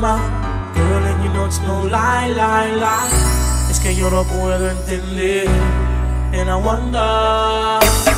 [0.00, 3.70] tu Girl and you know it's no lie, lie, lie.
[3.70, 5.48] Es que yo no puedo entender.
[6.32, 8.17] And I wonder.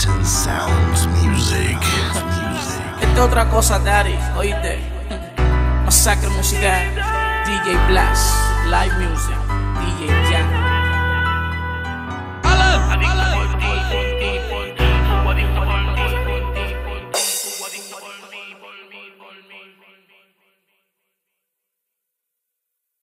[0.00, 1.76] Sights Sounds Music.
[3.02, 4.78] Esta es otra cosa, Daddy, oíste.
[5.84, 6.88] Masacre musical.
[7.44, 8.34] DJ Blast,
[8.64, 9.36] Live Music,
[9.78, 10.29] DJ